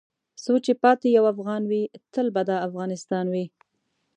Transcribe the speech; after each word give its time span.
څو 0.43 0.53
چې 0.65 0.71
پاتې 0.83 1.07
یو 1.17 1.25
افغان 1.33 1.63
وې 1.69 1.83
تل 2.13 2.27
به 2.35 2.41
دا 2.49 2.57
افغانستان 2.67 3.25
وې. 3.33 3.45